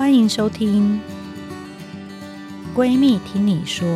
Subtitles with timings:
[0.00, 0.98] 欢迎收听
[2.74, 3.86] 《闺蜜听你说》。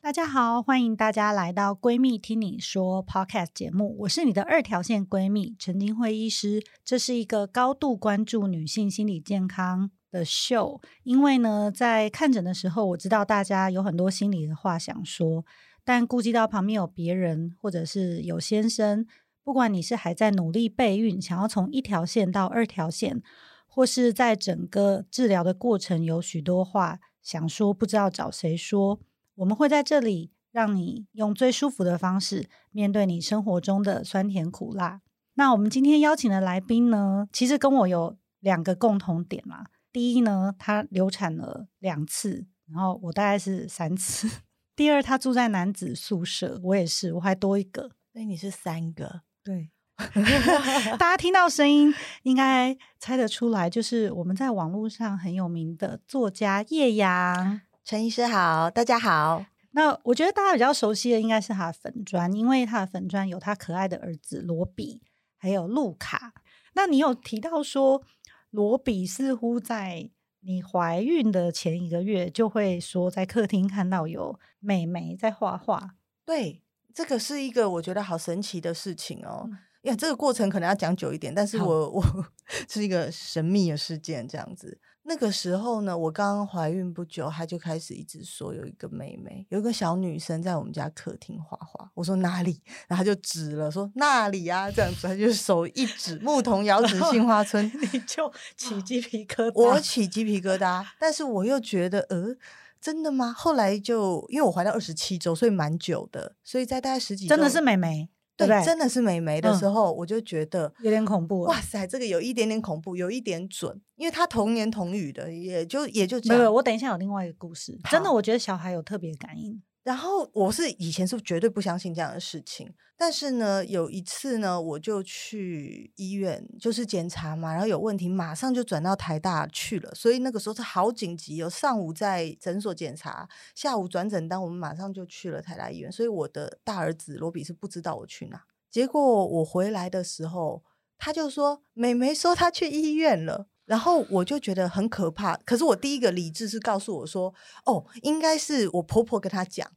[0.00, 3.96] 大家好，欢迎大家来到《闺蜜听你说》Podcast 节目。
[4.02, 6.62] 我是你的二条线闺蜜陈菁徽医师。
[6.84, 10.80] 这是一个高度关注女性心理健康的秀。
[11.02, 15.44] 因为呢，在看诊的时候，我知道大家有很多心里的话想说。
[15.84, 19.06] 但顾及到旁边有别人，或者是有先生，
[19.42, 23.22] 不管你是还在努力备孕，想要从一条线到二条线，
[23.66, 29.00] 或是在整个治疗的过程有许多话想说，不知道找谁说，
[29.34, 35.00] 我们会在这里让你用最舒服的方式面对你生活中的酸甜苦辣。
[35.34, 39.64] 那我们今天邀请的来宾呢，其实跟我有两个共同点嘛。
[39.90, 44.28] 第一呢，他流产了两次，然后我大概是三次。
[44.74, 49.20] 第二，他住在男子宿舍，我也是，我还多一个，所以你是三个。
[49.44, 49.70] 对，
[50.98, 57.60] 大家听到声音应该猜得出来，就是我们在网络上很有名的作家叶阳。
[57.84, 59.44] 陈医师好，大家好。
[59.72, 65.02] 那我觉得大家比较熟悉的应该是他的粉砖，因为他的粉砖有他可爱的儿子罗比，
[65.36, 66.32] 还有路卡。
[66.74, 68.02] 那你有提到说，
[68.50, 70.10] 罗比似乎在。
[70.44, 75.94] 你怀孕的前一个月就会说，在客厅看到有美眉在画画。
[76.24, 76.62] 对，
[76.92, 79.48] 这个是一个我觉得好神奇的事情哦。
[79.82, 82.02] 呀、嗯，这个过程可能要讲久一点，但是我我
[82.68, 84.80] 是一个神秘的事件这样子。
[85.04, 91.90] 那个时候呢，我刚刚怀孕不久，他就开始一直说有一个妹妹，有一个小女生在我们家客厅画画。
[91.94, 92.60] 我说哪里？
[92.86, 99.52] 然后他就指了，说那里啊，这样子，他就手一指，牧童遥指杏花村，你就 起鸡皮疙瘩。
[99.60, 102.36] 我起鸡皮疙瘩，但是我又觉得，呃，
[102.80, 103.34] 真的吗？
[103.36, 108.08] 后来就因为我怀到二十七周，所以蛮久的，所以在大概十几周，真的是妹妹。
[108.36, 111.42] 对，对，真的是美眉的时候，嗯、我就觉得有点恐怖。
[111.42, 116.38] 哇塞，这个有一点点恐怖，有一点准，因为他童年童语的，也就也就这样。
[116.38, 117.78] 没有，我等一下有另外一个故事。
[117.90, 119.62] 真的，我觉得小孩有特别感应。
[119.82, 129.92] 然后我是以前是绝对不相信这样的事情，但是呢，有一次呢，我就去医院，就是检查嘛，然后有问题，马上就转到台大去了。
[129.92, 135.90] 所以那个时候是好紧急，有上午在诊所检查，下午转诊单，我们马上就去了台大医院。
[135.90, 138.44] 所以我的大儿子罗比是不知道我去哪。
[138.70, 140.62] 结果我回来的时候，
[140.96, 145.36] 他就说：“美眉说她去医院了。”然后我就觉得很可怕。
[145.38, 147.32] 可是我第一个理智是告诉我说
[147.66, 149.70] ：“哦，应该是我婆婆跟她讲。”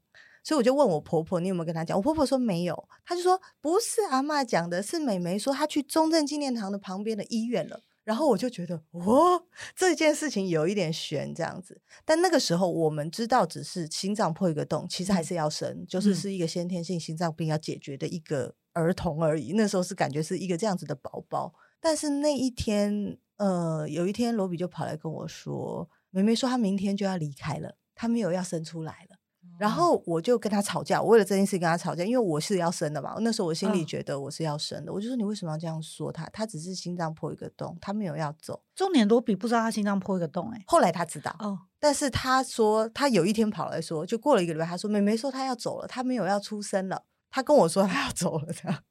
[0.44, 2.88] 所以我就问我婆婆：“你有没有跟她讲？”我婆婆说没有。
[3.06, 11.82] 她就说：“不是阿嬷讲的，是美眉说她去中正纪念堂的旁边的医院了。”然后我就觉得，哦，这件事情有一点悬，这样子。
[12.06, 19.54] 但那个时候我们知道，只是心脏破一个洞，其实还是要生，嗯、就是是一个先天性心脏病要解决的一个儿童而已。
[19.54, 21.52] 那时候是感觉是一个这样子的宝宝。
[21.86, 29.18] 但是那一天，呃，有一天罗比就跑来跟我说，梅梅说她明天就要离开了，她没有要生出来了。
[29.60, 33.16] 然后我就跟他吵架，我为了这件事跟他吵架，因为我是要生的嘛。
[33.20, 36.28] 那时候我心里觉得我是要生的，嗯、我就说，你为什么要这样说他？
[36.34, 38.64] 他只是心脏破一个洞，他没有要走。
[38.74, 41.34] 重点罗比不知道他心脏破一个洞、欸，哎，后来他知道。
[41.38, 47.04] 哦，但是他说他有一天跑来说，就过了一个礼拜，他说妹妹说她要走了，她没有要出生了。
[47.36, 48.84] 他跟我说他要走了，这样，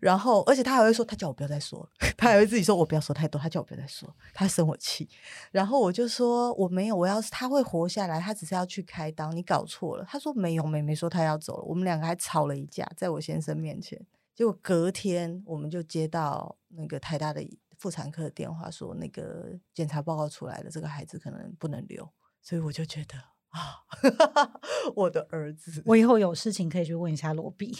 [0.00, 5.06] 然后而且他还会说，他叫我不要再说了， 他还会自己说我不要说太多，他叫我不要再说，他生我气，
[5.50, 10.06] 然后我就说我没有，我要是他会活下来，他只是要去开刀，你搞错了。
[10.08, 14.00] 他说没有，妹妹说他要走了，我们两个还吵了一架，在我先生面前。
[14.34, 22.08] 结果隔天我们就接到那个台大的妇产科的电话，说那个检查报告出来了，这个孩子可能不能留，
[22.40, 23.31] 所以我就觉得。
[23.52, 23.84] 啊，
[24.96, 25.82] 我的儿子！
[25.86, 27.74] 我以后有事情可以去问一下罗比，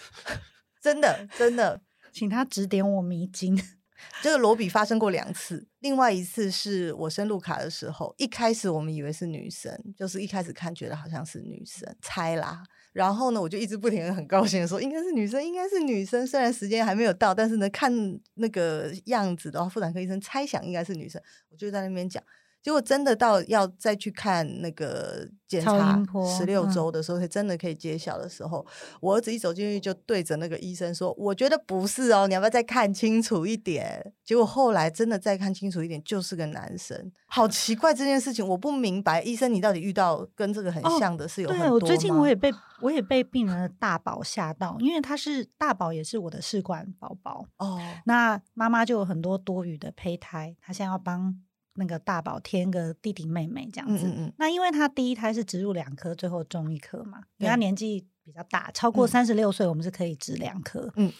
[0.82, 1.80] 真的真的，
[2.12, 3.56] 请他指点我迷津。
[4.22, 12.62] 这个罗比发生过两次，另外一次是我生路卡的时候，一开始我们以为是女生，就是一开始看觉得好像是女生，猜啦。
[12.92, 16.26] 然后呢，我就一直不停的很高兴的说，应该是女生，应该是女生。
[16.26, 17.90] 虽然时间还没有到，但是呢，看
[18.34, 21.20] 那个样子的话，妇产科医生猜想应该是女生，
[21.50, 22.22] 我就在那边讲。
[22.66, 26.02] 结果真的到要再去看那个检查
[26.36, 37.12] 十六周的时候，才真的可以揭晓的时候，嗯、我儿子一走进去就对着那个医生说：“我觉得不是哦，你要不要再看清楚一点？”结果后来真的再看清楚一点，就是个男生。
[37.28, 41.66] 好奇怪这件事情，我不明白，医生你到底遇到跟这个很像的是有很多？
[41.66, 47.80] 哦、对，我最近我也被我也被病人的大宝吓到，因为他是大宝，也是我的试管宝宝哦。
[48.06, 51.40] 那妈妈就有很多多余的胚胎，她现在要帮。
[51.76, 60.92] 那个大宝添个弟弟妹妹这样子，嗯嗯嗯，那因为他第一胎是植入两颗，最后种一颗嘛，因为他年纪比较大，超过三十六岁，我们是可以植两颗。
[60.96, 61.12] 嗯，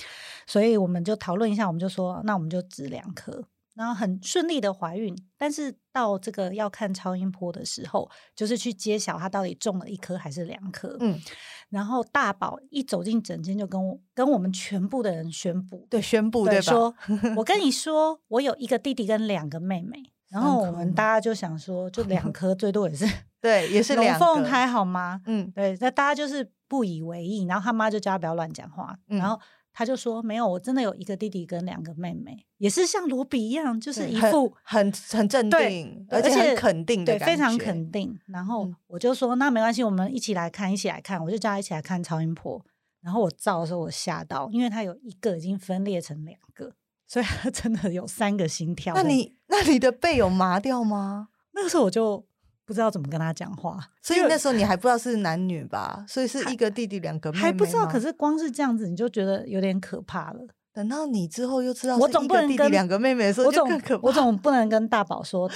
[0.47, 3.45] 所以我们就讨论一下，我们就说，那我们就植两颗。
[3.75, 10.97] 然后很顺利的怀孕，但是到这个要看超音波的时候，就是去揭晓他到底中了一颗还是两颗。
[10.99, 11.21] 嗯，
[11.69, 16.73] 然后大宝一走进诊间就跟我跟我们全部的人宣布，对，宣布对，对吧？
[16.73, 16.95] 说
[17.37, 20.11] 我跟你说，我有一个弟弟跟两个妹妹。
[20.29, 23.07] 然后我们大家就想说，就两颗最多也是
[23.41, 25.21] 对，也是 龙凤胎好吗？
[25.27, 27.45] 嗯，对，那大家就是不以为意。
[27.45, 29.39] 然后他妈就叫他不要乱讲话，嗯、然后。
[29.79, 38.19] 他就说没有，我真的有一个弟弟跟两个妹妹，也是像罗比一样，就是一副很很镇定，而且很肯定的对，非常肯定。
[38.29, 41.23] 然后我就说、嗯、那没关系，我们一起来看，一起来看。
[41.23, 42.65] 我就叫他一起来看超音波。
[43.03, 46.73] 然后我照的时候，我吓到，因为他有一个已经分裂成两个，
[47.07, 48.95] 所以他真的有三个心跳。
[48.95, 51.29] 那你那你的背有麻掉吗？
[51.55, 52.27] 那个时候我就。
[52.67, 56.05] 不知道怎么跟他讲话，所以那时候你还不知道是男女吧？
[56.09, 57.87] 所以是一个弟弟两个妹妹还不知道。
[57.87, 60.41] 可是光是这样子，你就觉得有点可怕了。
[60.73, 63.71] 等到你之后又知道，我总不能跟两个妹妹的时候，我总
[64.03, 65.49] 我总不能跟大宝说，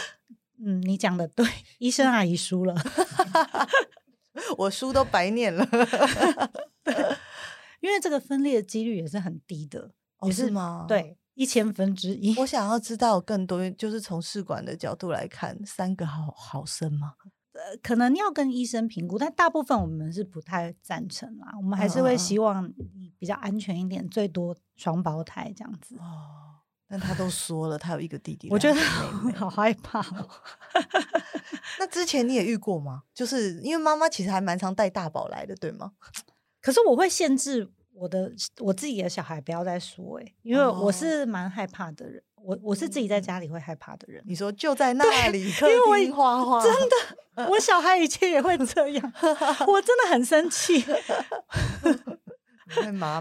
[0.65, 1.45] 嗯，你讲的对，
[1.79, 2.77] 医生阿姨输了
[4.57, 5.69] 我书都白念了。
[7.81, 10.85] 因为这个分裂的几率也是很低的，哦、是吗？
[10.87, 11.17] 对。
[11.35, 12.39] 一千分之一。
[12.39, 17.15] 我想要知道更多，就是从试管的角度来看，三个好好生吗？
[17.53, 21.53] 呃，可能要跟医生评估，但大部分我们是不太赞成啦。
[21.57, 25.97] 我们还是会希望你比较安全一点，嗯、最多双胞胎这样子。
[25.97, 28.81] 哦，但他都说了，他有一个弟弟，我觉得
[29.35, 30.29] 好害怕哦。
[31.79, 33.03] 那之前你也遇过吗？
[33.13, 35.93] 就是因为妈妈其实还蛮常带大宝来的，对吗？
[36.63, 37.73] 可是我会限制。
[38.01, 44.23] 我的我自己的小孩不要再说哎、欸，因为我是蛮害怕的人，哦、我我是自己在家里会害怕的人。
[44.27, 46.73] 你说就在那 里，客厅花花，真
[47.37, 49.13] 的，我小孩以前也会这样，
[49.67, 50.83] 我真的很生气。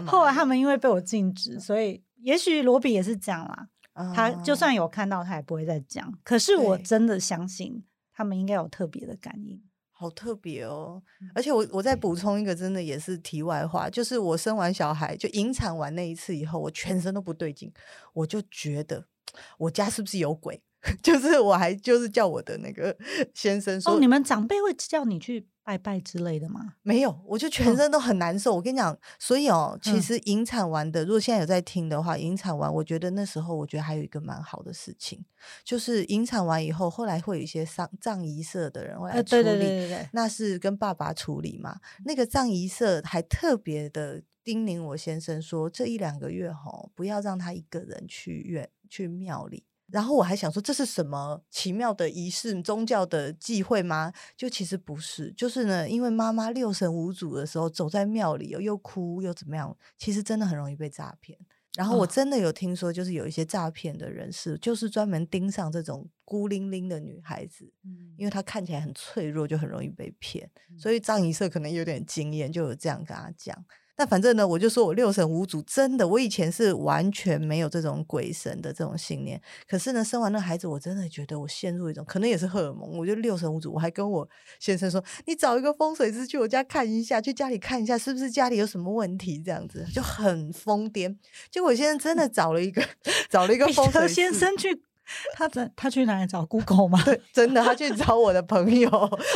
[0.06, 3.68] 后来他们因为被我禁止，所以也许罗比也是这样啦。
[3.92, 6.10] 哦、他就算有看到，他也不会再讲。
[6.24, 7.84] 可是我真的相信
[8.14, 9.62] 他们应该有特别的感应。
[10.00, 11.02] 好特别哦！
[11.34, 17.70] 而且我我再补充一个，真的也是题外话，就是我生完小孩就引产完那一次以后，我全身都不对劲，
[18.14, 19.04] 我就觉得
[19.58, 20.62] 我家是不是有鬼？
[21.02, 22.96] 就是我还就是叫我的那个
[23.34, 25.46] 先生说，哦，你们长辈会叫你去。
[25.62, 26.74] 拜拜之类的吗？
[26.82, 28.54] 没有，我就全身都很难受。
[28.54, 35.24] 哦、我跟你讲，所以哦，其实引产完的，嗯、如果现在有在听的话，引产完，我觉得那时候我觉得还有一个蛮好的事情，
[35.62, 41.78] 就是引产完以后，后来会有一些丧葬仪社的人会来处理，呃、对对对对对，那是跟爸爸处理嘛。
[42.04, 49.62] 那个葬仪社还特别的叮咛我先生说，这一两个月吼，不要让他一个人去院去庙里。
[49.90, 54.12] 然后我还想说，这是什么奇妙的仪式、宗教的忌讳吗？
[54.36, 61.38] 就其实不是，就是呢，因为妈妈六神无主的时候，走在庙里又哭又怎么样，其实真的很容易被诈骗。
[61.76, 70.50] 然后我真的有听说，就是有一些诈骗的人士，就是专门盯上这种孤零零的女孩子，嗯，因为她看起来很脆弱，就很容易被骗。
[70.76, 73.64] 所以张仪社可能有点经验，就有这样跟他讲。
[74.00, 79.38] 那反正呢，我就说我六神无主，真的，我以前是完全没有这种鬼神的这种信念。
[79.68, 83.74] 可是呢，生完那孩子，我真的觉得我陷入一种，可能也是荷尔蒙，我就六神无主。
[83.74, 84.26] 我还跟我
[84.58, 89.38] 先生说，你找一个风水师去我家看一下，去家里看一下，是不是家里有什么问题？
[89.38, 91.14] 这样子就很疯癫。
[91.50, 92.82] 结果我现在真的找了一个，
[93.28, 94.82] 找了一个风水师先生去，
[95.36, 97.02] 他在他去哪里找 Google 吗？
[97.04, 98.88] 对，真的，他去找我的朋友，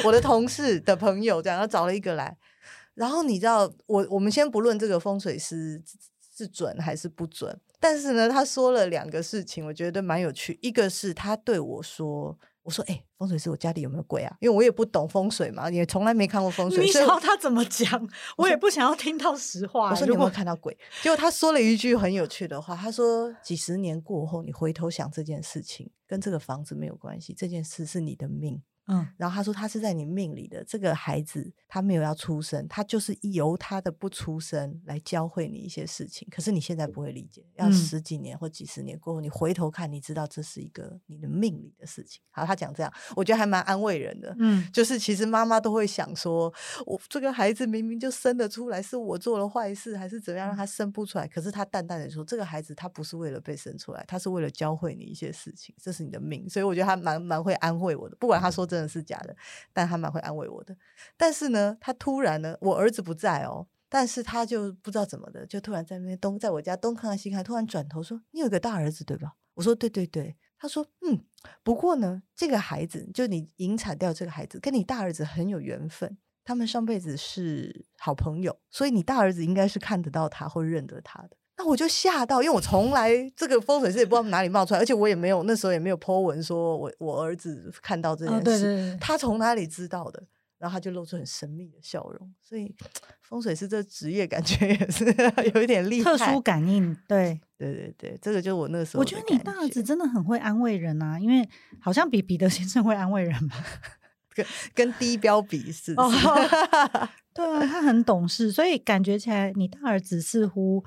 [0.06, 2.34] 我的同事的朋友，这样他找了一个来。
[2.94, 5.82] 然后你知道，我我们先不论这个风水师
[6.36, 10.58] 是准还是不准，但是呢，他说了两个事情，我觉得蛮有趣。
[10.62, 14.36] 一个是他对我说：“我说，哎，风水师，我家里有没有鬼啊？
[14.40, 18.08] 因为我也不懂风水嘛，也从来没看过风水。”你想要他怎么讲？
[18.36, 19.90] 我也不想要听到实话。
[19.90, 20.76] 我说你有没有看到鬼？
[21.02, 36.28] 结果他说了一句很有趣的话，他说：“几十年过后，你回头想这件事情，跟这个房子没有关系，这件事是你的命。”嗯，然后他说他是在你命里的这个孩子，他没有要出生，他就是由他的不出生来教会你一些事情。
[36.30, 42.20] 可是你现在不会理解，要十几年或几十年过后，你回头看，你知道这是一个你的命里的事情。
[42.30, 44.36] 好，他讲这样，我觉得还蛮安慰人的。
[44.38, 46.52] 嗯，就是其实妈妈都会想说，
[46.84, 51.26] 我这个孩子明明就生得出来，是我做了坏事，还是怎么样让他生不出来？
[51.26, 56.46] 可是他淡淡的说，这个孩子他不是为了被生出来，他是为了教会你一些事情，这是你的命。
[56.50, 58.68] 所以我觉得他蛮蛮会安慰我的，不管他说。
[58.74, 59.34] 真的是假的，
[59.72, 60.76] 但他蛮会安慰我的。
[61.16, 71.24] 但是呢，他突然呢，我儿子不在哦，但是他就不知道怎么的，就突然在那边东，在我家东看看西看，突然转头说：“你有个大儿子对吧？”我说：“对对对。”他说：“嗯，
[71.62, 76.18] 不过呢，这个孩子就你引产掉这个孩子，跟你大儿子很有缘分。
[76.42, 81.36] 他们上辈子是好朋友，所以你大儿子应该是看得到他或认得他的。
[81.56, 90.22] 那我就吓到，因为我从来这个风水师也不知道哪里冒出来，而且我也没有那时候也没有 po 文说我我儿子看到这件事，哦、对对对，他从哪里知道的？
[90.56, 92.32] 然后他就露出很神秘的笑容。
[92.42, 92.74] 所以
[93.20, 95.04] 风水师这职业感觉也是
[95.54, 96.96] 有一点厉害，特殊感应。
[97.06, 99.00] 对对对对，这个就是我那个时候。
[99.00, 101.46] 我觉得你大儿子真的很会安慰人啊，因为
[101.80, 103.56] 好像比彼得先生会安慰人吧。
[104.34, 104.44] 跟
[104.74, 106.10] 跟低标比是，哦，
[107.34, 110.82] 对啊，他很懂事，所以感觉起来你大儿子似乎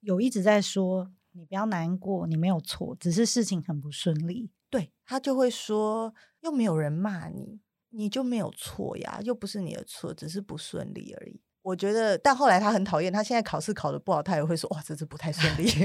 [0.00, 4.50] 有一直在说，你不要难过，你没有错，只是事情很不顺利。
[4.68, 11.40] 对，他就会说，又没有人骂你，你就没有错呀，又不是你的错，只是不顺利而已。
[11.62, 15.68] 我觉得，但后来他很讨厌，他现在考试考得不好，他也会说，哇，这次不太顺利。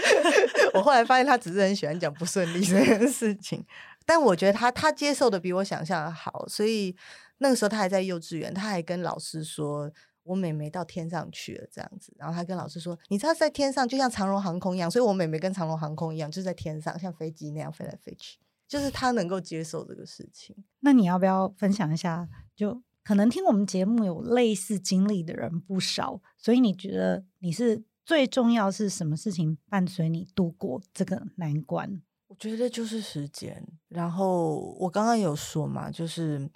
[0.72, 3.64] 我后来发现，他只是很喜欢讲不顺利这件事情。
[4.06, 6.96] 但我觉得他他接受的比我想象的好，所以
[7.38, 9.90] 那个时候他还在幼稚园，他还跟老师说
[10.22, 20.54] ：“我妹妹到天上去了。”这样子，然后她跟老师说：“你知道在天上就像长荣航空一样，所以我妹妹跟长荣航空一样，就在天上像飞机那样飞来飞去。”就是她能够接受这个事情。
[20.80, 22.28] 那你要不要分享一下？
[22.54, 32.00] 就可能听我们节目有类似经历的人不少，所以你觉得你是最重要是什么事情伴随你度过这个难关？
[32.28, 36.48] 我觉得就是时间，然后我刚刚有说嘛，就是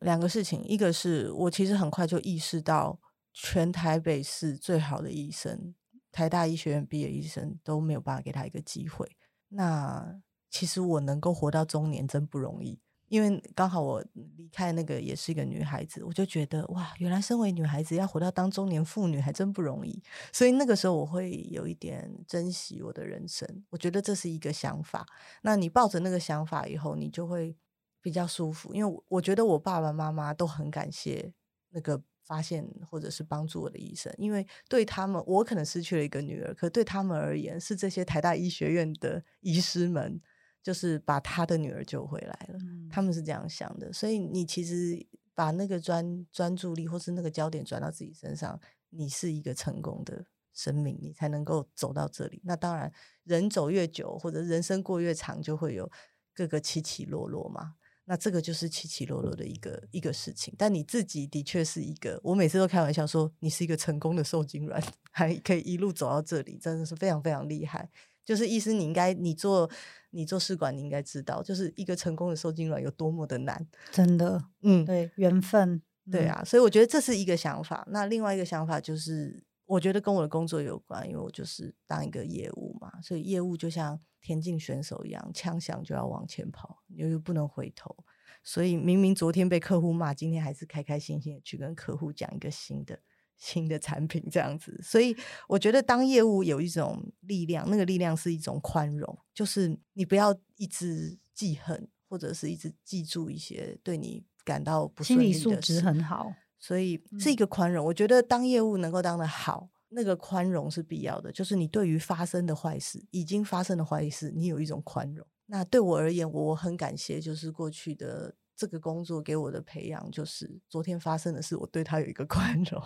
[0.00, 3.00] 两个事情，一个是我其实很快就意识到，
[3.32, 5.74] 全台北市最好的医生，
[6.12, 9.10] 台大医学院毕业医生都没有办法给他一个机会，
[9.48, 12.80] 那其实我能够活到中年真不容易。
[13.08, 20.02] 因为刚好我离开那个也是一个女孩子，我就觉得哇，原来身为女孩子要活到当中年妇女还真不容易。
[20.32, 25.06] 所以那个时候我会有一点珍惜我的人生，我觉得这是一个想法。
[25.42, 27.56] 那你抱着那个想法以后，你就会
[28.06, 28.72] 比较舒服。
[28.72, 31.32] 因为我觉得我爸爸妈妈都很感谢
[31.70, 40.20] 那个发现或者是帮助我的医生，因为对他们，我可能失去了一个女儿，可对他们而言，是这些台大医学院的医师们。
[40.62, 45.00] 就是把他的女儿救回来了，嗯，他们是这样想的，所以你其实
[45.32, 48.60] 把那个专专注力或是那个焦点转到自己身上，
[48.90, 52.42] 你是一个成功的生命，你才能够走到这里。
[52.44, 55.88] 那当然，人走越久或者人生过越长，就会有
[56.34, 57.76] 各个起起落落嘛。
[58.06, 60.54] 那这个就是起起落落的一个一个事情。
[60.56, 64.82] 但你自己的确是一个，我每次都开玩笑说，你是一个成功的受精卵，
[65.12, 67.90] 还可以一路走到这里，真的是非常非常厉害。
[68.24, 69.70] 就是意思，你应该你做
[70.10, 77.86] 你做试管，你应该知道，就是一个成功的受精卵有多么的难，真的，嗯，对，缘分，对啊，所以我觉得这是一个想法。
[77.90, 87.94] 那另外一个想法就是，我觉得跟我的工作有关，因为我就是当一个业务嘛，所以业务就像田径选手一样，枪响就要往前跑，你又不能回头。
[88.42, 93.00] 所以明明昨天被客户骂，今天还是开开心心的去跟客户讲一个新的。
[93.38, 95.14] 新的产品这样子，所以
[95.46, 105.38] 我觉得当业务有一种力量，那个力量是一种宽容，就是你不要一直记恨，或者是一直记住一些对你感到不顺利的事。
[105.38, 107.84] 心理素质很好，所以是一个宽容。
[107.84, 107.86] 嗯。
[107.86, 115.26] 我觉得当业务能够当得好，那个宽容是必要的，就是你对于发生的坏事，已经发生的坏事，你有一种宽容。
[115.46, 118.34] 那对我而言，我很感谢，就是过去的。
[118.56, 122.82] 这个工作给我的培养，就是昨天发生的事，我对他有一个 宽容。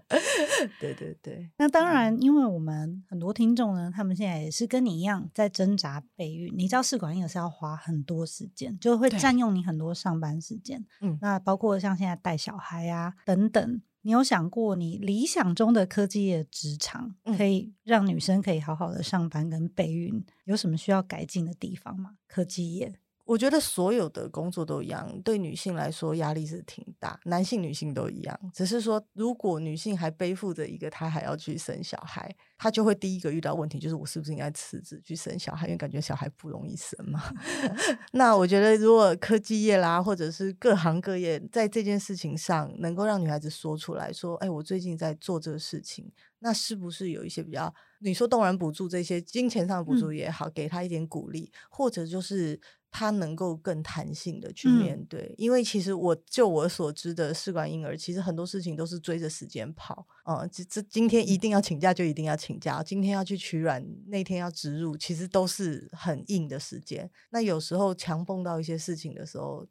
[0.78, 6.52] 对对对，那当然，因为我们很多听众呢，他们现在也是跟你一样在挣扎备孕。
[6.54, 10.84] 你知道试管婴儿是要花很多时间，就会占用你很多上班时间。
[11.00, 22.16] 嗯，那包括像现在带小孩啊等等，你有想过你理想中的科技业职场，可以让女生可以好好的上班跟备孕，有什么需要改进的地方吗？
[22.26, 22.94] 科技业。
[23.30, 28.40] 我觉得所有的工作都一样，对女性来说压力是挺大，男性、女性都一样。
[28.52, 35.68] 只是说，如果女性还背负着一个她还要去生小孩，她就会第一个遇到问题，就是我是不是应该辞职去生小孩？
[35.68, 37.22] 因为感觉小孩不容易生嘛。
[38.10, 46.10] 那我觉得，如果科技业啦，或者是各行各业，在这件事情上能够让女孩子说出来说：“哎，我最近在做这个事情。”
[46.42, 52.60] 那是不是有一些比较，你说动员补助这些金钱上的补助也好，嗯，给她一点鼓励，或者就是。
[52.90, 60.46] 他能够更弹性的去面对，嗯，因为其实我就我所知的试管婴儿，其实很多事情都是追着时间跑啊。
[60.48, 67.08] 这、嗯、这今天一定要请假就一定要请假，今天要去取卵，那天要植入，其实都是很硬的时间。
[67.30, 69.64] 那有时候强碰到一些事情的时候，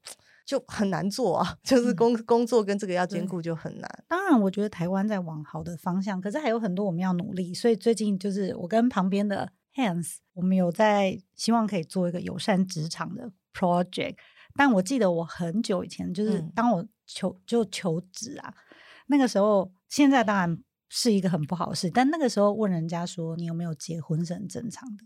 [0.45, 4.03] 就很难做啊， 就是工、嗯、工作跟这个要兼顾就很难。
[4.07, 7.53] 当然，我觉得台湾在往好的方向，可是还有很多我们要努力。
[7.53, 9.51] 所以最近就是我跟旁边的。
[9.75, 14.15] Hands，我们有在希望可以做一个友善职场的 project，
[14.55, 18.53] 但我记得我很久以前，就是当我求就求职啊。
[19.07, 20.57] 那个时候，现在当然
[20.89, 25.03] 是一个很不好的事，但那个时候问人家说你有没有结婚是很正常的。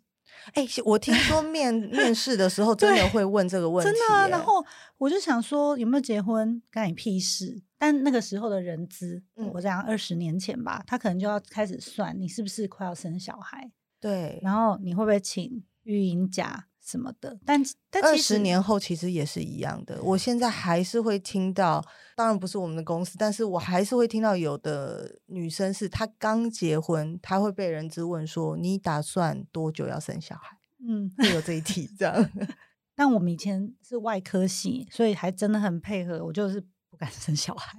[0.53, 4.27] 哎、欸，我听说面面试的时候 真的会问这个问题，真的、啊。
[4.27, 4.65] 然后
[4.97, 7.61] 我就想说有没有结婚，干你屁事。
[7.77, 13.71] 但那个时候的人资，嗯、我讲二十年前吧，他可能就要开始算你是不是快要生小孩，
[14.03, 16.67] 对，然后你会不会请育婴假。
[16.85, 20.03] 什么的，但但二十年后其实也是一样的。
[20.03, 21.81] 我现在还是会听到，
[22.13, 32.29] 当然不是我们的公司，但是我还是会听到有的女生是她刚结婚，她会被人质问说：“你打算多久要生小孩？”嗯，会有这一题这样。
[32.93, 37.71] 但我们以前是外科系，所以还真的很配合，我就是不敢生小孩。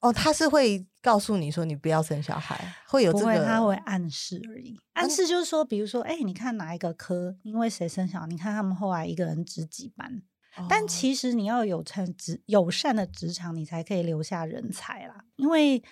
[0.00, 4.78] 哦，他是会告诉你说你不要生小孩，会有这个，不会，他会暗示而已。
[4.92, 10.22] 暗示就是说，比如说，哎、欸，你看哪一个科，因为谁生小孩，你看他们后来一个人值几班。
[10.56, 15.24] 哦、但其实你要有成职友善的职场，你才可以留下人才啦。
[15.36, 15.82] 因为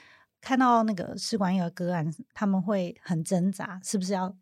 [0.41, 4.37] 看到那个试管婴儿个案，他们会很挣扎，是不是要？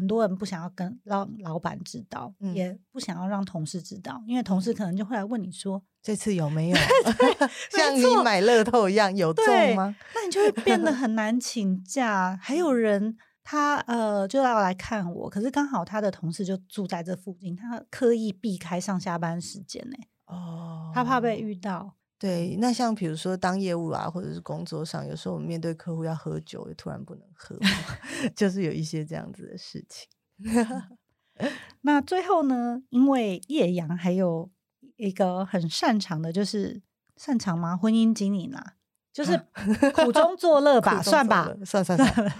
[0.00, 6.76] 很多人不想要跟让老板知道，嗯、也不想要让同事知道，因为同事可能就会来问你说：“这次有没有？”
[7.70, 9.44] 像你买乐透一样有中
[9.76, 9.94] 吗？
[10.14, 12.38] 那你就会变得 很难请假。
[12.40, 19.96] 还有人他呃就要来看我，可是刚好他的同事就住在这附近，他刻意避开上下班时间呢。
[20.26, 21.94] 哦，他怕被遇到。
[22.20, 27.58] 对，那像比如说当业务啊，或者是工作上，有时候我们面对客户要喝酒，也突然不能喝，
[28.36, 30.06] 就是有一些这样子的事情。
[31.80, 34.50] 那最后呢，因为叶阳还有
[34.96, 36.82] 一个很擅长的，就是
[37.16, 37.74] 擅长吗？
[37.74, 38.74] 婚姻经营啊，
[39.14, 39.40] 就是
[39.96, 42.32] 苦中作乐吧，算吧，算算算。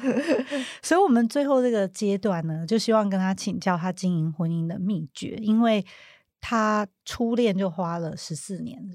[0.83, 5.87] 所以，我们最后这个阶段呢，就希望跟他请教他经营婚姻的秘诀，因为
[6.39, 8.87] 他初恋就花了十四年。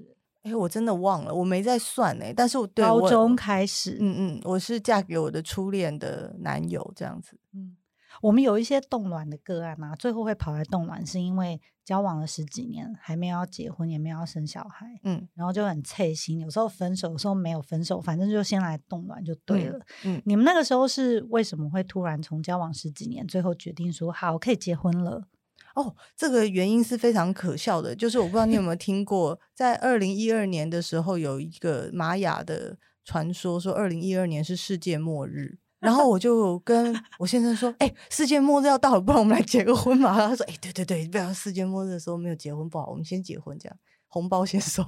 [0.45, 2.31] 哎，我真的忘了，我没在算哎。
[2.31, 7.35] 但是我高中开始，嗯嗯，我是嫁给我的初恋的男友这样子。
[7.53, 7.75] 嗯，
[8.21, 19.79] 我们有一些冻卵的个案啊，最后会跑来冻卵，是因为交往了十几年，还没有要结婚，也没有要生小孩，嗯，然后就很脆心，有时候分手，有时候没有分手，反正就先来冻卵就对了。
[20.03, 25.27] 嗯，嗯，你们那个时候是为什么会突然从交往十几年，最后决定说好可以结婚了？
[25.75, 40.15] 哦，这个原因是非常可笑的，就是我不知道你有没有听过，在二零一二年的时候，有一个玛雅的传说，说二零一二年是世界末日， 然后我就跟我先生说， 哎，世界末日要到了，不然我们来结个婚嘛。
[40.27, 43.77] 他说，哎，对对对，不要世界末日的时候没有结婚不好，我们先结婚这样。
[44.15, 44.81] 红包先收，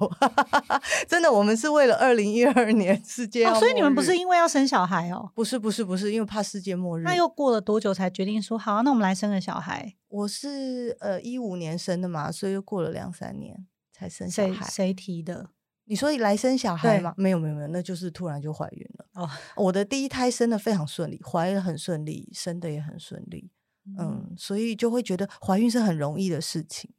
[1.06, 5.30] 真的，我们是为了二零一二年世界、哦，所以你们不是因为要生小孩哦？
[5.34, 7.02] 不是，不是，不是，因为怕世界末日。
[7.02, 8.82] 那又过了多久才决定说好？
[8.82, 9.94] 那我们来生个小孩？
[10.08, 14.64] 我是呃一五年生的嘛，所以又过了两三年才生小孩。
[14.64, 15.50] 谁谁提的？
[15.84, 17.12] 你说来生小孩吗？
[17.18, 19.04] 没有，没有，没有，那就是突然就怀孕了。
[19.12, 23.50] 哦， 我的第一胎生的非常顺利，怀的很顺利，生的也很顺利。
[23.98, 26.90] 嗯，嗯，所以就会觉得怀孕是很容易的事情。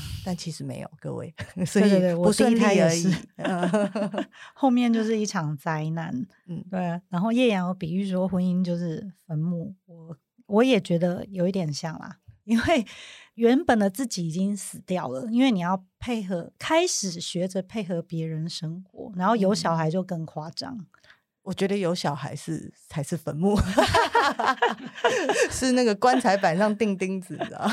[0.24, 1.34] 但其实没有，各位，
[1.66, 3.14] 所以不顺利而已。
[4.54, 6.12] 后面就是一场灾难。
[6.48, 6.80] 嗯，对。
[7.08, 9.74] 然后叶阳有比喻说，婚姻就是坟墓。
[9.86, 12.86] 我我也觉得有一点像啦，因为
[13.34, 20.76] 原本的自己已经死掉了，因为你要配合，开始学着配合别人生活，然后有小孩就更夸张。
[20.76, 20.86] 嗯
[21.42, 23.56] 我觉得有小孩是才是坟墓，
[25.50, 27.68] 是那个棺材板上钉钉子的，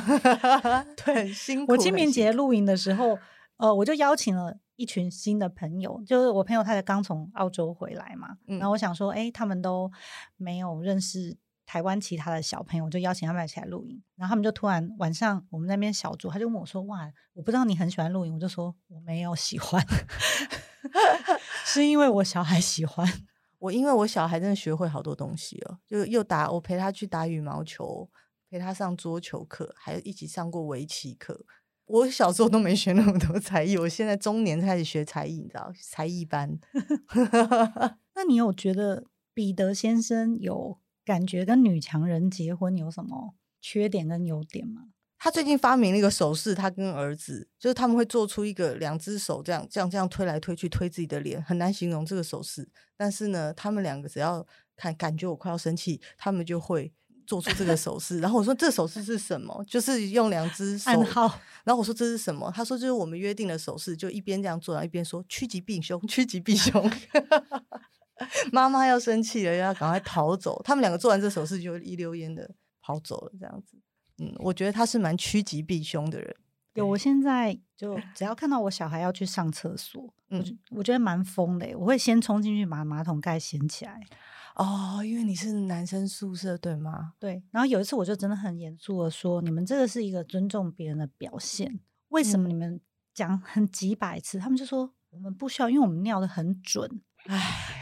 [1.06, 1.74] 对，很辛苦。
[1.74, 3.18] 我清明节露营的时候，
[3.58, 9.92] 呃，我就邀请了一群新的朋友，就是我朋友他才刚从澳洲回来嘛，嗯、然后我想说，哎，他们都
[10.36, 14.02] 没有认识台湾其他的小朋友，我就邀请他们一起来露营。
[14.16, 19.86] 然后他们就突然晚上我们那边小住，他就问我说：“哇，我不知道你很喜欢露营。”我就说：“我没有喜欢，
[21.66, 23.08] 是因为我小孩喜欢。”
[23.60, 28.10] 我因为我小孩真的学会好多东西了，就又打我陪他去打羽毛球，
[28.50, 31.46] 陪他上桌球课，还一起上过围棋课。
[31.86, 36.60] 我小时候都没学那么多才艺，我现在中年开始学才艺，你知道，才艺班。
[38.16, 44.90] 那你有觉得彼得先生有感觉跟女强人结婚有什么缺点跟优点吗？
[45.20, 52.68] 他最近发明了一个手势，他跟儿子就是他们会做出一个两只手这样这样这样推来推去推自己的脸，很难形容这个手势。
[52.96, 56.92] 但是呢，他们两个只要看感觉我快要生气，他们就会
[57.28, 58.20] 做出这个手势。
[58.22, 59.62] 然后我说，这手势是什么？
[59.68, 60.90] 就是用两只手。
[60.92, 62.50] 然后我说，这是什么？
[62.56, 66.90] 他说就是我们约定的手势，就一边这样做，然后一边说趋吉避凶，趋吉避凶。
[68.54, 70.62] 妈妈要生气了，要赶快逃走。
[70.64, 72.50] 他们两个做完这手势，就一溜烟的
[72.82, 73.78] 跑走了，这样子。
[74.20, 76.36] 嗯，我觉得他是蛮趋吉避凶的人。
[76.74, 84.00] 有，我现在 就只要看到我小孩要去上厕所，嗯，我我觉得蛮疯的，我会先冲进去把马桶盖掀起来。
[84.56, 87.14] 哦，因为你是男生宿舍对吗？
[87.18, 87.42] 对。
[87.52, 91.80] 然后有一次我就真的很严肃的说：“你们这个是一个尊重别人的表现，
[92.10, 92.82] 为什么你们
[93.14, 97.82] 讲很几百次？”嗯、他们就说：“我们不需要，因为我们尿的很准。”唉，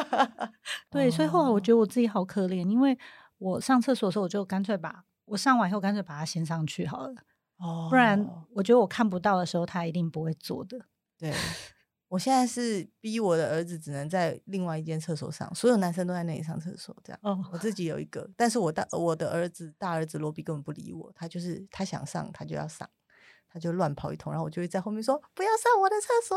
[0.88, 2.98] 对，所以后来我觉得我自己好可怜，因为
[3.38, 7.14] 我上厕所的时候，我就干脆把我上完以后干脆把它先上去好了。
[7.58, 10.78] 哦，不然我觉得我看不到的时候，他一定不会做的。
[11.16, 11.32] 对，
[12.08, 17.18] 我现在是逼我的儿子只能在另外一间厕所上，所有男生都在那里上厕所，这样。
[17.22, 22.88] 哦，我自己有一个，但是我大我的儿子大儿子罗比根本不理我，他就是他想上他就要上，
[23.48, 26.36] 他就乱跑一通，然后我就会在后面说不要上我的厕所，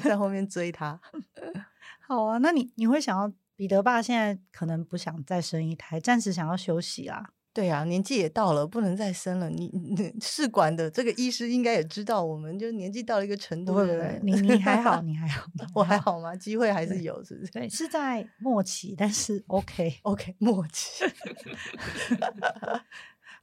[0.02, 0.98] 在后面追他。
[2.00, 7.30] 好啊，那你你会想要彼得爸现在可能不想再生一胎，暂时想要休息啦。
[7.52, 9.48] 对啊，年纪也到了，不能再生了。
[9.48, 9.70] 你
[10.20, 13.74] 试管的这个医师应该也知道，我们就年纪到了一个程度。
[13.74, 16.34] 对对对，你你还好，你还好， 我还好吗？
[16.34, 17.52] 机会还是有，是不是？
[17.52, 21.04] 对，是在末期，但是 OK OK 末期。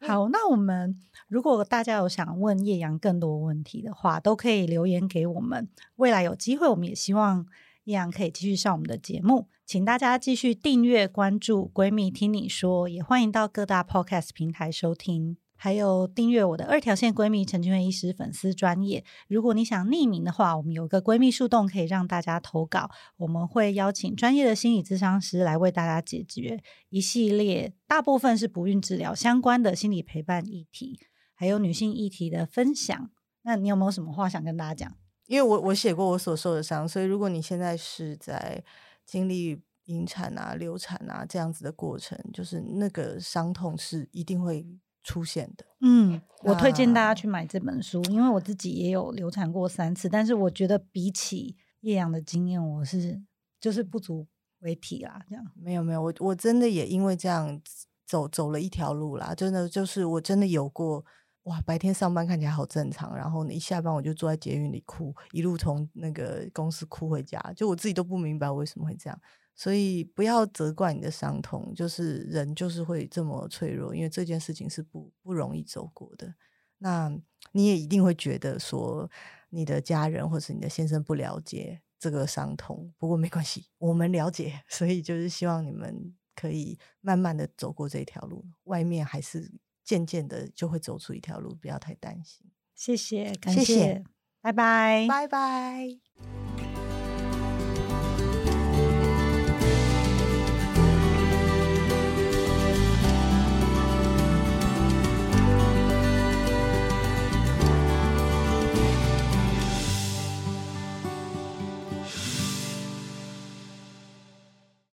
[0.01, 5.69] 好，那我们如果大家有想问叶阳更多问题的话，都可以留言给我们。
[5.95, 7.45] 未来有机会，我们也希望
[7.85, 9.47] 叶阳可以继续上我们的节目。
[9.71, 19.05] 请大家继续订阅关注“闺蜜听你说”，也欢迎到各大 Podcast 平台收听，还有订阅我的二条线闺蜜陈菁徽医师粉丝专业。
[19.29, 30.99] 如果你想匿名的话，我们有个闺蜜树洞可以让大家投稿，我们会邀请专业的心理咨商师来为大家解决一系列大部分是不孕治疗相关的心理陪伴议题，
[31.33, 33.09] 还有女性议题的分享。
[33.43, 34.97] 那你有没有什么话想跟大家讲？
[35.27, 38.61] 因为我我写过我所受的伤，所以如果你现在是在
[39.05, 44.65] 经历引产啊、流产啊这样子的过程，就是那个伤痛是一定会
[45.03, 45.65] 出现的。
[45.81, 53.21] 嗯，我推荐大家去买这本书，因为我自己也有流产过三次，但是我觉得比起叶阳的经验，我是
[53.59, 54.27] 就是不足
[54.59, 55.25] 为提啦。
[55.27, 57.59] 这样没有没有，我我真的也因为这样
[58.05, 61.03] 走走了一条路啦，真的就是我真的有过
[61.43, 69.19] 哇，白天上班看起来好正常，然后呢一下班我就坐在捷运里哭，一路从那个公司哭回家，就我自己都不明白为什么会这样。
[69.53, 76.33] 所以不要责怪你的伤痛，就是人就是会这么脆弱，因为这件事情是不不容易走过的。
[76.77, 77.11] 那
[77.51, 79.09] 你也一定会觉得说
[79.49, 84.61] 你的家人或是你的先生不了解这个伤痛，不过没关系，我们了解。
[84.67, 89.51] 所以就是希望你们可以慢慢的走过这条路，外面还是
[89.91, 92.49] 渐渐的就会走出一条路，不要太担心。
[92.73, 94.03] 谢谢，感谢，谢谢，
[94.39, 96.10] 拜拜，拜拜。